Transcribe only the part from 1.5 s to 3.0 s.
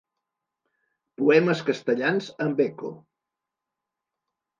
castellans amb eco.